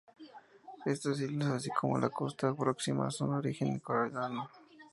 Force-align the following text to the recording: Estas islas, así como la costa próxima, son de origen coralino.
Estas 0.83 1.19
islas, 1.21 1.49
así 1.51 1.69
como 1.69 1.99
la 1.99 2.09
costa 2.09 2.55
próxima, 2.55 3.11
son 3.11 3.29
de 3.33 3.37
origen 3.37 3.77
coralino. 3.79 4.49